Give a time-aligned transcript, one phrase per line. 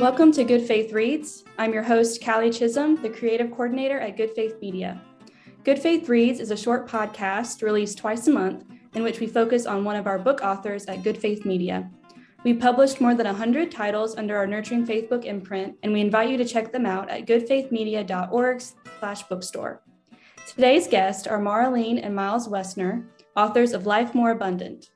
[0.00, 1.44] Welcome to Good Faith Reads.
[1.58, 4.98] I'm your host, Callie Chisholm, the creative coordinator at Good Faith Media.
[5.62, 9.66] Good Faith Reads is a short podcast released twice a month in which we focus
[9.66, 11.90] on one of our book authors at Good Faith Media.
[12.44, 16.30] We published more than 100 titles under our Nurturing Faith book imprint, and we invite
[16.30, 18.62] you to check them out at goodfaithmedia.org
[19.00, 19.82] slash bookstore.
[20.48, 23.04] Today's guests are Maralene and Miles Wesner,
[23.36, 24.88] authors of Life More Abundant.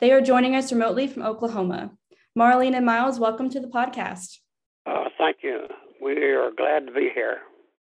[0.00, 1.92] They are joining us remotely from Oklahoma.
[2.38, 4.38] Maralene and Miles, welcome to the podcast.
[4.86, 5.66] Uh, thank you.
[6.00, 7.38] We are glad to be here.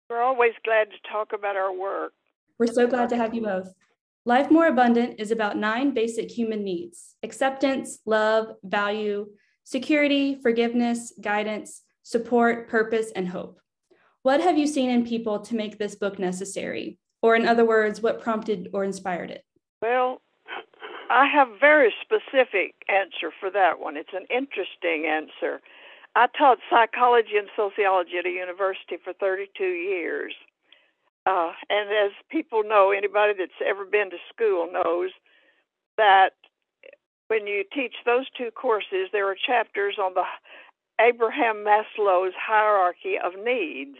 [0.10, 2.12] We're always glad to talk about our work.
[2.60, 3.74] We're so glad to have you both.
[4.26, 9.28] Life More Abundant is about nine basic human needs acceptance, love, value,
[9.64, 13.62] security, forgiveness, guidance, support, purpose, and hope.
[14.24, 17.00] What have you seen in people to make this book necessary?
[17.22, 19.46] Or, in other words, what prompted or inspired it?
[19.82, 20.22] Well,
[21.14, 23.98] I have a very specific answer for that one.
[23.98, 25.62] It's an interesting answer.
[26.16, 30.34] I taught psychology and sociology at a university for 32 years.
[31.28, 35.12] Uh, and as people know, anybody that's ever been to school knows
[35.98, 36.32] that
[37.28, 40.26] when you teach those two courses, there are chapters on the
[41.00, 44.00] Abraham Maslow's hierarchy of needs.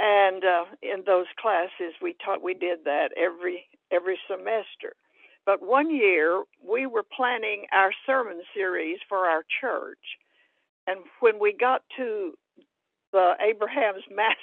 [0.00, 4.96] And uh, in those classes, we taught we did that every every semester.
[5.44, 9.98] But one year, we were planning our sermon series for our church.
[10.86, 12.34] And when we got to
[13.12, 14.36] the Abraham's Mas,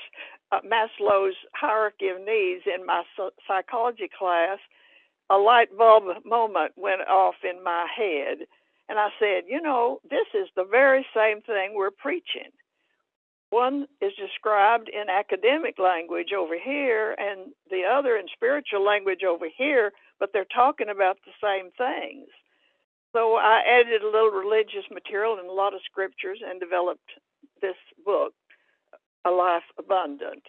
[0.52, 3.04] uh, Maslow's hierarchy of needs in my
[3.48, 4.60] psychology class,
[5.30, 8.40] a light bulb moment went off in my head.
[8.90, 12.52] And I said, you know, this is the very same thing we're preaching.
[13.52, 19.48] One is described in academic language over here, and the other in spiritual language over
[19.56, 22.28] here but they're talking about the same things.
[23.14, 27.10] So I added a little religious material and a lot of scriptures and developed
[27.62, 28.34] this book,
[29.26, 30.44] A Life Abundant.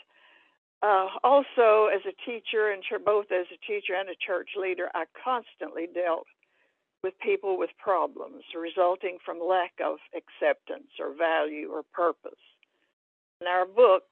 [0.82, 5.04] Uh, also, as a teacher, and both as a teacher and a church leader, I
[5.24, 6.26] constantly dealt
[7.02, 12.40] with people with problems resulting from lack of acceptance or value or purpose.
[13.40, 14.04] And our book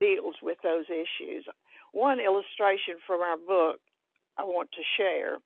[0.00, 1.44] deals with those issues.
[1.92, 3.80] One illustration from our book
[4.38, 5.38] I want to share.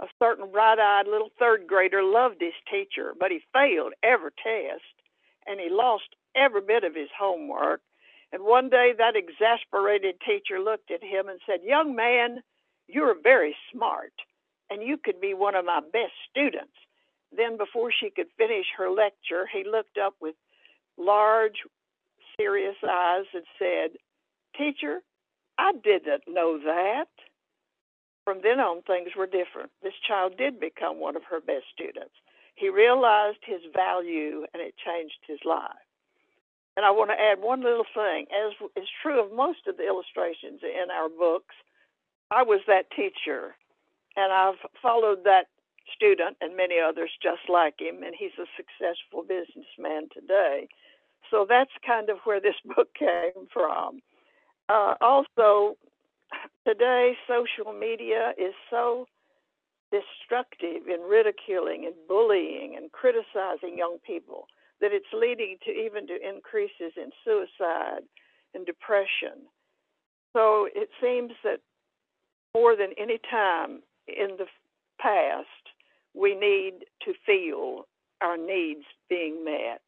[0.00, 4.82] A certain bright eyed little third grader loved his teacher, but he failed every test
[5.46, 7.80] and he lost every bit of his homework.
[8.32, 12.42] And one day that exasperated teacher looked at him and said, Young man,
[12.88, 14.12] you're very smart
[14.70, 16.74] and you could be one of my best students.
[17.36, 20.34] Then, before she could finish her lecture, he looked up with
[20.96, 21.62] large,
[22.38, 23.90] serious eyes and said,
[24.56, 25.00] Teacher,
[25.58, 27.08] I didn't know that.
[28.24, 29.70] From then on, things were different.
[29.82, 32.14] This child did become one of her best students.
[32.54, 35.84] He realized his value and it changed his life.
[36.76, 38.26] And I want to add one little thing.
[38.32, 41.54] As is true of most of the illustrations in our books,
[42.30, 43.54] I was that teacher,
[44.16, 45.46] and I've followed that
[45.94, 50.68] student and many others just like him, and he's a successful businessman today.
[51.30, 54.00] So that's kind of where this book came from.
[54.68, 55.76] Uh, also,
[56.66, 59.06] today social media is so
[59.92, 64.46] destructive in ridiculing and bullying and criticizing young people
[64.80, 68.02] that it's leading to even to increases in suicide
[68.54, 69.46] and depression.
[70.32, 71.60] So it seems that
[72.54, 74.46] more than any time in the
[75.00, 75.46] past,
[76.14, 77.86] we need to feel
[78.20, 79.82] our needs being met.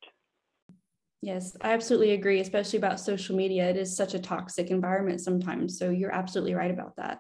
[1.23, 3.69] Yes, I absolutely agree, especially about social media.
[3.69, 5.79] It is such a toxic environment sometimes.
[5.79, 7.19] So you're absolutely right about that.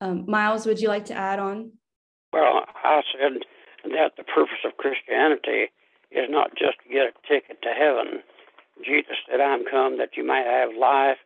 [0.00, 1.72] Um, Miles, would you like to add on?
[2.32, 3.42] Well, I said
[3.84, 5.70] that the purpose of Christianity
[6.10, 8.22] is not just to get a ticket to heaven.
[8.84, 11.18] Jesus said, I'm come that you may have life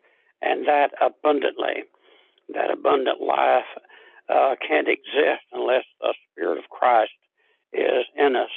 [0.43, 1.85] and that abundantly.
[2.55, 3.67] That abundant life
[4.29, 7.13] uh, can't exist unless the Spirit of Christ
[7.73, 8.51] is in us.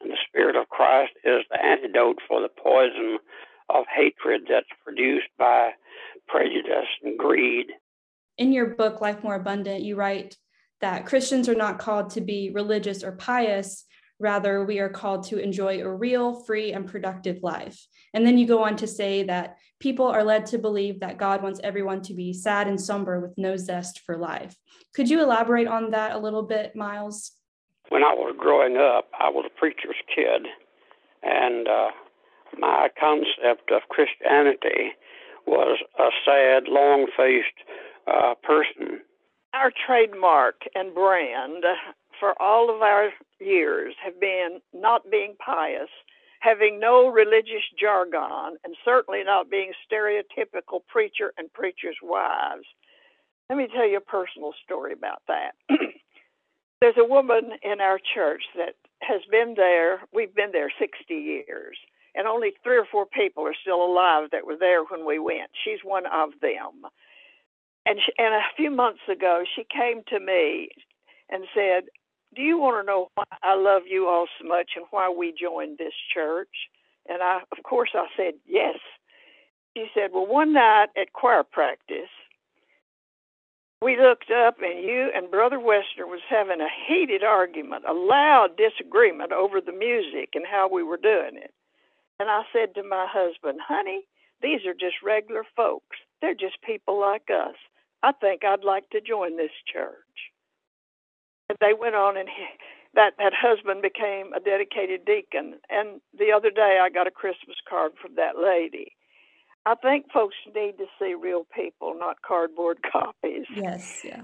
[0.00, 2.18] And the Spirit of Christ is the antidote
[3.68, 5.70] of hatred that's produced by
[6.28, 7.66] prejudice and greed.
[8.38, 10.36] In your book, Life More Abundant, you write
[10.80, 13.84] that Christians are not called to be religious or pious.
[14.20, 17.86] Rather, we are called to enjoy a real, free, and productive life.
[18.12, 21.42] And then you go on to say that people are led to believe that God
[21.42, 24.54] wants everyone to be sad and somber with no zest for life.
[24.94, 27.32] Could you elaborate on that a little bit, Miles?
[27.88, 30.46] when I was growing up, I was a preacher's kid,
[31.22, 31.90] and uh,
[32.58, 34.92] my concept of Christianity
[35.46, 37.58] was a sad, long faced
[38.06, 39.00] uh, person.
[39.52, 41.64] Our trademark and brand
[42.18, 43.10] for all of our
[43.40, 45.90] years have been not being pious,
[46.40, 52.64] having no religious jargon, and certainly not being stereotypical preacher and preacher's wives.
[53.48, 55.52] Let me tell you a personal story about that.
[56.80, 61.76] There's a woman in our church that has been there, we've been there 60 years,
[62.14, 65.50] and only three or four people are still alive that were there when we went.
[65.64, 66.88] She's one of them.
[67.86, 70.68] And, she, and a few months ago, she came to me
[71.28, 71.84] and said,
[72.34, 75.34] Do you want to know why I love you all so much and why we
[75.38, 76.70] joined this church?
[77.08, 78.78] And I, of course, I said, Yes.
[79.76, 82.10] She said, Well, one night at choir practice,
[83.82, 88.56] we looked up and you and Brother Wesner was having a heated argument, a loud
[88.56, 91.52] disagreement over the music and how we were doing it.
[92.20, 94.06] And I said to my husband, honey,
[94.42, 95.96] these are just regular folks.
[96.20, 97.56] They're just people like us.
[98.02, 100.32] I think I'd like to join this church.
[101.48, 102.46] And they went on and he,
[102.94, 105.60] that that husband became a dedicated deacon.
[105.68, 108.92] And the other day I got a Christmas card from that lady
[109.66, 113.46] I think folks need to see real people, not cardboard copies.
[113.54, 114.22] Yes, yeah.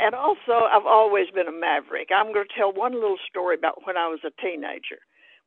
[0.00, 2.08] And also, I've always been a maverick.
[2.14, 4.98] I'm going to tell one little story about when I was a teenager.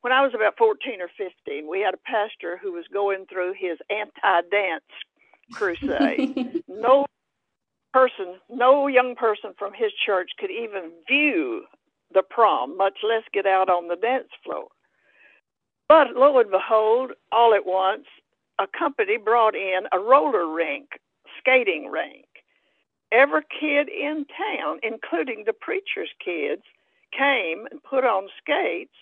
[0.02, 3.54] When I was about 14 or 15, we had a pastor who was going through
[3.58, 4.84] his anti dance
[5.52, 6.62] crusade.
[6.68, 7.06] no
[7.92, 11.64] person, no young person from his church could even view
[12.14, 14.68] the prom, much less get out on the dance floor.
[15.88, 18.06] But lo and behold, all at once,
[18.58, 21.00] a company brought in a roller rink,
[21.38, 22.26] skating rink.
[23.10, 26.62] Every kid in town, including the preacher's kids,
[27.16, 28.92] came and put on skates,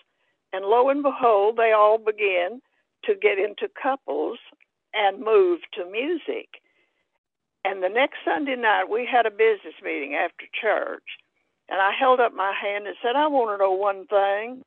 [0.53, 2.61] and lo and behold, they all began
[3.05, 4.39] to get into couples
[4.93, 6.61] and move to music.
[7.63, 11.03] And the next Sunday night, we had a business meeting after church,
[11.69, 14.63] and I held up my hand and said, I want to know one thing.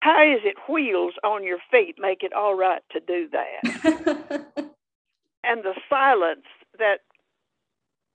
[0.00, 4.44] How is it wheels on your feet make it all right to do that?
[5.44, 6.46] and the silence
[6.78, 7.00] that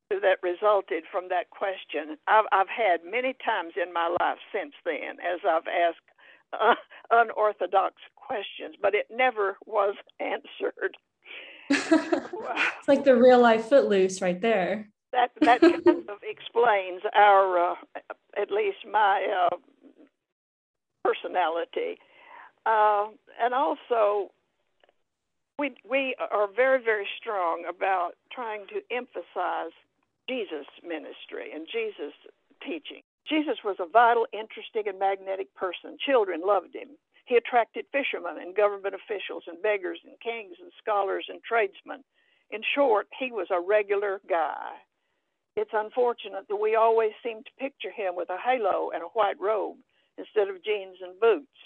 [0.09, 5.17] that resulted from that question, I've, I've had many times in my life since then,
[5.19, 6.05] as I've asked
[6.61, 6.75] uh,
[7.11, 10.97] unorthodox questions, but it never was answered.
[11.69, 14.89] it's like the real life footloose right there.
[15.11, 17.75] That that kind of explains our, uh,
[18.39, 19.55] at least my uh,
[21.03, 21.99] personality.
[22.65, 23.07] Uh,
[23.41, 24.31] and also,
[25.59, 29.71] we, we are very, very strong about trying to emphasize
[30.27, 32.13] Jesus' ministry and Jesus'
[32.61, 33.03] teaching.
[33.27, 35.97] Jesus was a vital, interesting, and magnetic person.
[36.05, 36.89] Children loved him.
[37.25, 42.03] He attracted fishermen and government officials and beggars and kings and scholars and tradesmen.
[42.51, 44.77] In short, he was a regular guy.
[45.55, 49.39] It's unfortunate that we always seem to picture him with a halo and a white
[49.39, 49.77] robe
[50.17, 51.57] instead of jeans and boots.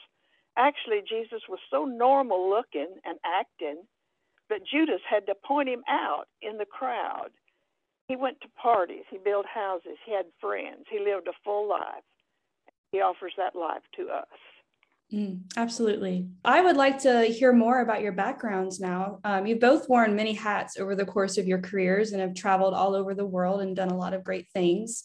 [0.58, 3.84] Actually, Jesus was so normal looking and acting
[4.50, 7.32] that Judas had to point him out in the crowd.
[8.10, 12.04] He went to parties, he built houses, he had friends, he lived a full life.
[12.92, 14.26] He offers that life to us.
[15.14, 16.28] Mm, absolutely.
[16.44, 19.20] I would like to hear more about your backgrounds now.
[19.24, 22.74] Um, you've both worn many hats over the course of your careers and have traveled
[22.74, 25.04] all over the world and done a lot of great things.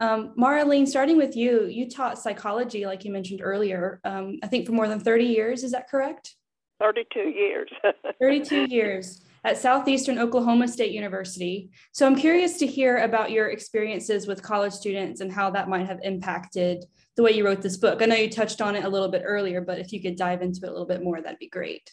[0.00, 4.64] Um, Maralene, starting with you, you taught psychology, like you mentioned earlier, um, I think
[4.64, 5.62] for more than 30 years.
[5.62, 6.36] Is that correct?
[6.80, 7.70] 32 years.
[8.18, 11.70] 32 years at Southeastern Oklahoma State University.
[11.92, 15.86] So I'm curious to hear about your experiences with college students and how that might
[15.86, 16.84] have impacted
[17.16, 18.02] the way you wrote this book.
[18.02, 20.42] I know you touched on it a little bit earlier, but if you could dive
[20.42, 21.92] into it a little bit more, that'd be great.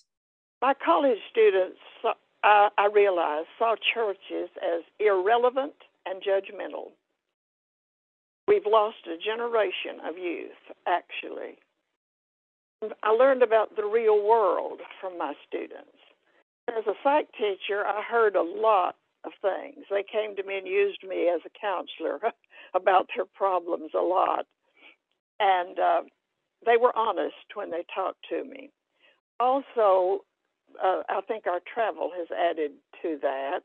[0.63, 5.75] My college students, uh, I realized, saw churches as irrelevant
[6.07, 6.93] and judgmental.
[8.47, 11.59] We've lost a generation of youth, actually.
[13.03, 16.02] I learned about the real world from my students.
[16.69, 19.85] As a psych teacher, I heard a lot of things.
[19.89, 22.19] They came to me and used me as a counselor
[22.73, 24.45] about their problems a lot.
[25.39, 26.01] And uh,
[26.65, 28.69] they were honest when they talked to me.
[29.39, 30.23] Also,
[30.81, 33.61] uh, I think our travel has added to that.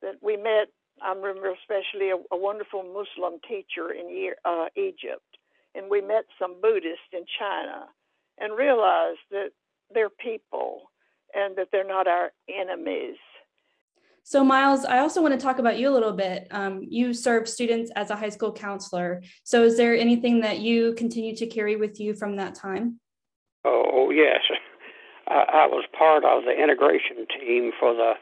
[0.00, 0.68] That we met
[1.02, 5.38] I remember especially a, a wonderful Muslim teacher in uh, Egypt,
[5.74, 7.86] and we met some Buddhists in China,
[8.38, 9.50] and realized that
[9.92, 10.87] they're people
[11.34, 13.16] and that they're not our enemies.
[14.22, 16.48] So, Miles, I also want to talk about you a little bit.
[16.50, 19.22] Um, you serve students as a high school counselor.
[19.42, 23.00] So, is there anything that you continue to carry with you from that time?
[23.64, 24.40] Oh, yes.
[25.28, 28.14] I, I was part of the integration team for the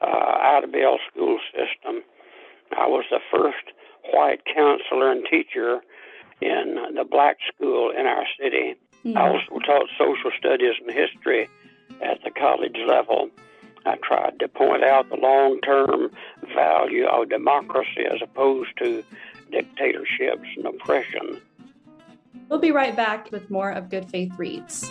[0.00, 2.02] uh, Idabel school system
[2.76, 3.74] I was the first
[4.12, 5.80] white counselor and teacher
[6.40, 8.76] in the black school in our city.
[9.04, 9.16] Mm-hmm.
[9.16, 11.48] I also taught social studies and history
[12.02, 13.30] at the college level.
[13.86, 16.10] I tried to point out the long term
[16.54, 19.02] value of democracy as opposed to
[19.50, 21.40] dictatorships and oppression.
[22.48, 24.90] We'll be right back with more of Good Faith Reads.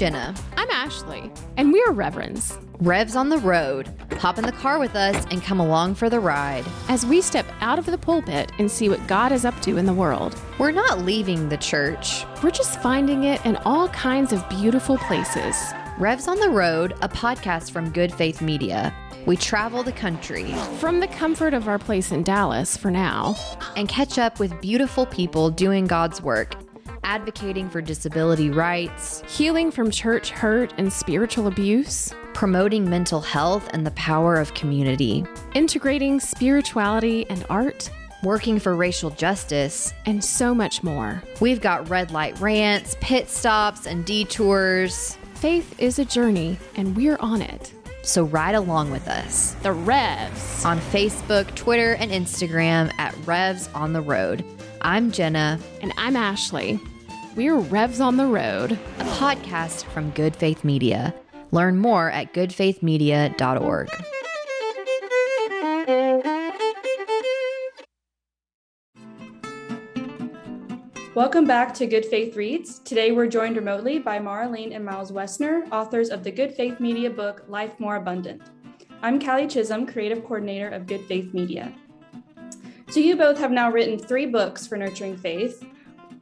[0.00, 0.34] Jenna.
[0.56, 1.30] I'm Ashley.
[1.58, 2.56] And we're Reverends.
[2.78, 3.86] Revs on the road.
[4.12, 6.64] Hop in the car with us and come along for the ride.
[6.88, 9.84] As we step out of the pulpit and see what God is up to in
[9.84, 10.40] the world.
[10.58, 12.24] We're not leaving the church.
[12.42, 15.54] We're just finding it in all kinds of beautiful places.
[15.98, 18.96] Revs on the Road, a podcast from Good Faith Media.
[19.26, 20.54] We travel the country.
[20.78, 23.36] From the comfort of our place in Dallas for now.
[23.76, 26.54] And catch up with beautiful people doing God's work,
[27.04, 33.86] advocating for disability rights, healing from church hurt and spiritual abuse, promoting mental health and
[33.86, 37.90] the power of community, integrating spirituality and art
[38.22, 41.22] working for racial justice, and so much more.
[41.40, 45.16] We've got red light rants, pit stops, and detours.
[45.34, 47.72] Faith is a journey, and we're on it.
[48.02, 49.54] So ride along with us.
[49.62, 50.64] The Revs.
[50.64, 54.44] On Facebook, Twitter, and Instagram at Revs on the Road.
[54.82, 55.60] I'm Jenna.
[55.82, 56.80] And I'm Ashley.
[57.36, 61.14] We're Revs on the Road, a podcast from Good Faith Media.
[61.50, 63.88] Learn more at goodfaithmedia.org.
[71.14, 72.78] Welcome back to Good Faith Reads.
[72.78, 77.10] Today we're joined remotely by Maralene and Miles Wesner, authors of the Good Faith Media
[77.10, 78.40] book, Life More Abundant.
[79.02, 81.74] I'm Callie Chisholm, creative coordinator of Good Faith Media.
[82.90, 85.64] So, you both have now written three books for Nurturing Faith.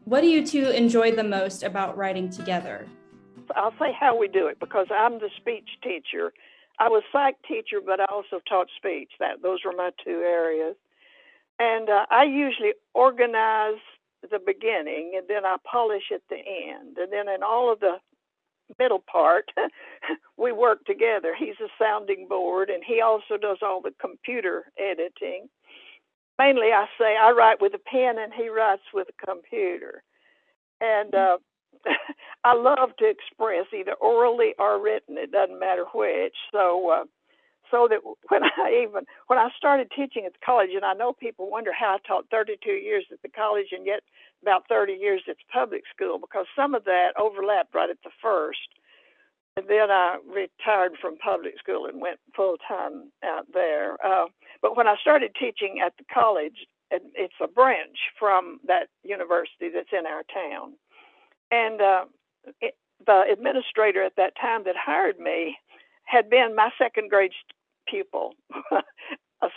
[0.04, 2.86] What do you two enjoy the most about writing together?
[3.56, 6.34] I'll say how we do it because I'm the speech teacher.
[6.78, 9.10] I was psych teacher, but I also taught speech.
[9.18, 10.76] That those were my two areas.
[11.58, 13.80] And uh, I usually organize
[14.30, 16.98] the beginning and then I polish at the end.
[16.98, 17.96] And then in all of the
[18.78, 19.50] middle part,
[20.36, 21.34] we work together.
[21.34, 25.48] He's a sounding board and he also does all the computer editing.
[26.38, 30.02] Mainly, I say I write with a pen and he writes with a computer.
[30.80, 31.38] And uh,
[32.44, 36.34] I love to express either orally or written, it doesn't matter which.
[36.52, 37.04] So, uh,
[37.70, 41.12] so that when I even when I started teaching at the college, and I know
[41.12, 44.00] people wonder how I taught 32 years at the college and yet
[44.42, 48.10] about 30 years at the public school because some of that overlapped right at the
[48.22, 48.68] first.
[49.58, 53.96] And then I retired from public school and went full time out there.
[54.06, 54.26] Uh,
[54.62, 59.90] but when I started teaching at the college, it's a branch from that university that's
[59.92, 60.74] in our town.
[61.50, 62.04] And uh,
[62.60, 65.56] it, the administrator at that time that hired me
[66.04, 67.32] had been my second grade
[67.88, 68.34] pupil.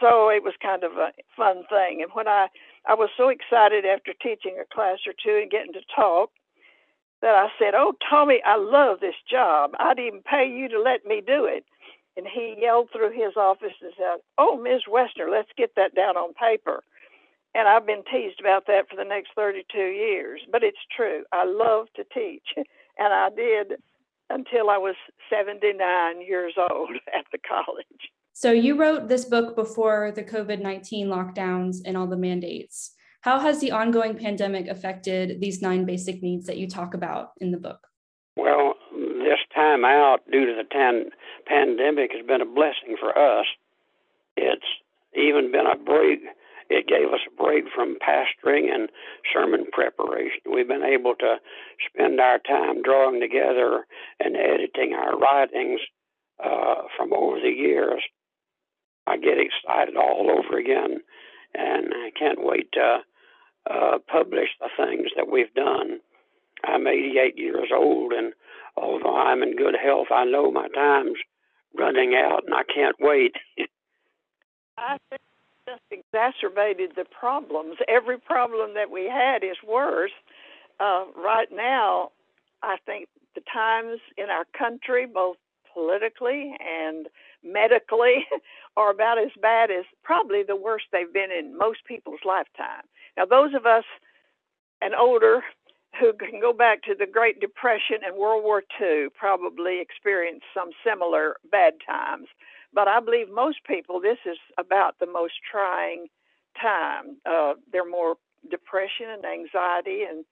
[0.02, 2.02] so it was kind of a fun thing.
[2.02, 2.48] And when I
[2.88, 6.32] I was so excited after teaching a class or two and getting to talk
[7.22, 9.72] that I said, "Oh, Tommy, I love this job.
[9.80, 11.66] I'd even pay you to let me do it."
[12.18, 14.84] And he yelled through his office and said, "Oh, Ms.
[14.88, 16.84] Wesner, let's get that down on paper."
[17.54, 21.24] And I've been teased about that for the next 32 years, but it's true.
[21.34, 23.82] I love to teach, and I did
[24.30, 24.96] until I was
[25.30, 28.12] 79 years old at the college.
[28.34, 32.92] So you wrote this book before the COVID 19 lockdowns and all the mandates.
[33.22, 37.52] How has the ongoing pandemic affected these nine basic needs that you talk about in
[37.52, 37.88] the book?
[38.36, 41.12] Well, this time out, due to the tan-
[41.46, 43.46] pandemic, has been a blessing for us.
[44.36, 44.66] It's
[45.16, 46.22] even been a break.
[46.72, 48.90] It gave us a break from pastoring and
[49.32, 50.42] sermon preparation.
[50.52, 51.36] We've been able to
[51.94, 53.86] spend our time drawing together
[54.20, 55.82] and editing our writings
[56.44, 58.02] uh, from over the years.
[59.06, 61.02] I get excited all over again,
[61.54, 63.02] and I can't wait to
[63.70, 66.00] uh, publish the things that we've done.
[66.64, 68.34] I'm 88 years old, and
[68.78, 71.18] although I'm in good health, I know my time's
[71.78, 73.36] running out, and I can't wait.
[74.78, 75.22] I think
[75.68, 77.78] just exacerbated the problems.
[77.88, 80.12] Every problem that we had is worse.
[80.80, 82.12] Uh, right now,
[82.64, 85.38] I think the times in our country, both
[85.74, 87.08] politically and
[87.44, 88.26] medically
[88.78, 92.84] are about as bad as probably the worst they've been in most people's lifetime.
[93.18, 93.84] Now, those of us
[94.82, 95.42] and older
[96.00, 100.70] who can go back to the Great Depression and World War II probably experienced some
[100.86, 102.28] similar bad times.
[102.74, 106.08] But I believe most people, this is about the most trying
[106.60, 107.18] time.
[107.30, 108.16] Uh, they're more
[108.50, 110.26] depression and anxiety and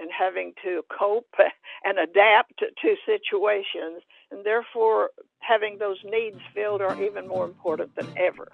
[0.00, 1.34] and having to cope
[1.84, 8.06] and adapt to situations and therefore having those needs filled are even more important than
[8.16, 8.48] ever.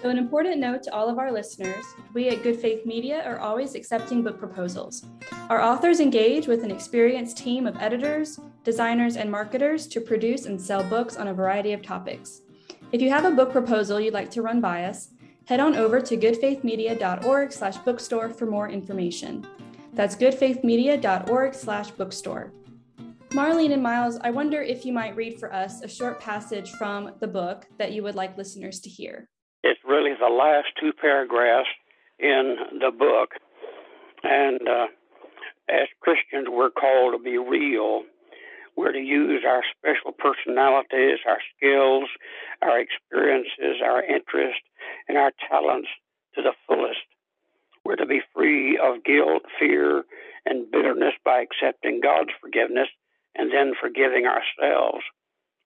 [0.00, 3.40] So, an important note to all of our listeners we at Good Faith Media are
[3.40, 5.04] always accepting book proposals.
[5.50, 10.60] Our authors engage with an experienced team of editors, designers, and marketers to produce and
[10.60, 12.42] sell books on a variety of topics.
[12.92, 15.10] If you have a book proposal you'd like to run by us,
[15.46, 19.44] head on over to goodfaithmedia.org slash bookstore for more information.
[19.94, 22.52] That's goodfaithmedia.org slash bookstore.
[23.30, 27.14] Maralene and Miles, I wonder if you might read for us a short passage from
[27.18, 29.28] the book that you would like listeners to hear.
[29.62, 31.68] It's really the last two paragraphs
[32.18, 33.30] in the book.
[34.22, 34.86] And uh,
[35.68, 38.02] as Christians, we're called to be real.
[38.76, 42.08] We're to use our special personalities, our skills,
[42.62, 44.62] our experiences, our interests,
[45.08, 45.88] and our talents
[46.34, 47.00] to the fullest.
[47.84, 50.04] We're to be free of guilt, fear,
[50.46, 52.88] and bitterness by accepting God's forgiveness
[53.34, 55.04] and then forgiving ourselves.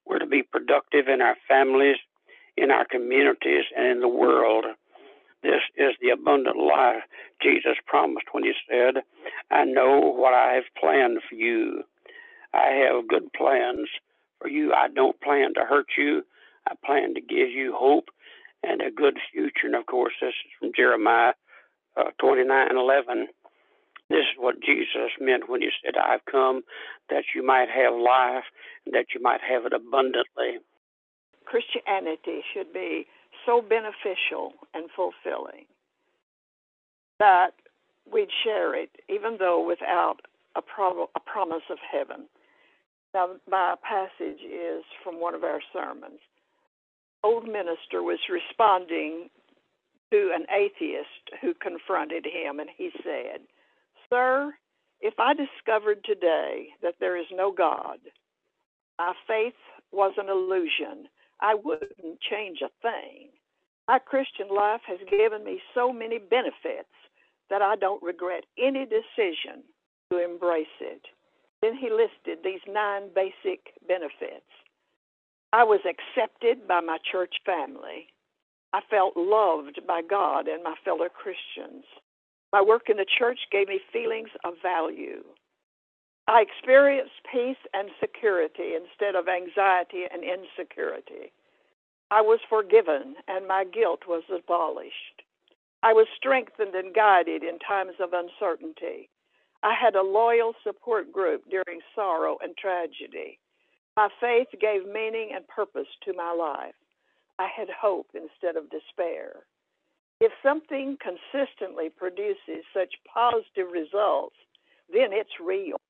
[0.05, 1.97] We're to be productive in our families,
[2.57, 4.65] in our communities, and in the world.
[5.41, 7.03] This is the abundant life
[7.41, 9.03] Jesus promised when he said,
[9.51, 11.83] I know what I have planned for you.
[12.53, 13.89] I have good plans
[14.39, 14.71] for you.
[14.73, 16.23] I don't plan to hurt you.
[16.67, 18.09] I plan to give you hope
[18.63, 19.65] and a good future.
[19.65, 21.33] And of course, this is from Jeremiah
[21.97, 23.27] uh, 29 11.
[24.09, 26.61] This is what Jesus meant when he said, I've come
[27.09, 28.43] that you might have life
[28.85, 30.59] and that you might have it abundantly.
[31.53, 33.05] Christianity should be
[33.45, 35.65] so beneficial and fulfilling
[37.19, 37.51] that
[38.11, 40.15] we'd share it, even though without
[40.55, 42.25] a, a promise of heaven.
[43.13, 46.19] Now, my passage is from one of our sermons.
[47.23, 49.29] Old minister was responding
[50.11, 53.41] to an atheist who confronted him, and he said,
[54.09, 54.53] Sir,
[55.01, 57.99] if I discovered today that there is no God,
[58.97, 59.53] my faith
[59.91, 61.07] was an illusion,
[61.41, 63.29] I wouldn't change a thing.
[63.87, 66.93] My Christian life has given me so many benefits
[67.49, 69.63] that I don't regret any decision
[70.11, 71.01] to embrace it.
[71.61, 74.47] Then he listed these nine basic benefits.
[75.51, 78.07] I was accepted by my church family.
[78.73, 81.85] I felt loved by God and my fellow Christians.
[82.51, 85.23] My work in the church gave me feelings of value.
[86.27, 91.33] I experienced peace and security instead of anxiety and insecurity.
[92.11, 95.23] I was forgiven and my guilt was abolished.
[95.81, 99.09] I was strengthened and guided in times of uncertainty.
[99.63, 103.39] I had a loyal support group during sorrow and tragedy.
[103.97, 106.75] My faith gave meaning and purpose to my life.
[107.37, 109.43] I had hope instead of despair.
[110.21, 114.35] If something consistently produces such positive results,
[114.91, 115.81] then it's real.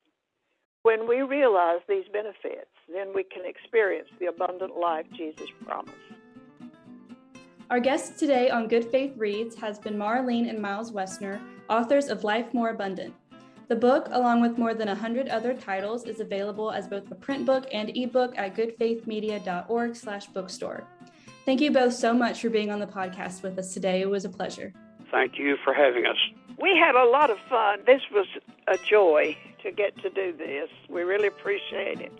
[0.83, 5.95] When we realize these benefits, then we can experience the abundant life Jesus promised.
[7.69, 12.25] Our guest today on Good Faith Reads has been Maralene and Miles Wesner, authors of
[12.25, 13.13] Life More Abundant.
[13.69, 17.45] The book, along with more than 100 other titles, is available as both a print
[17.45, 20.83] book and ebook at goodfaithmedia.org/bookstore.
[21.45, 24.01] Thank you both so much for being on the podcast with us today.
[24.01, 24.73] It was a pleasure.
[25.09, 26.17] Thank you for having us.
[26.59, 27.79] We had a lot of fun.
[27.85, 28.27] This was
[28.67, 30.69] a joy to get to do this.
[30.89, 32.11] We really appreciate it.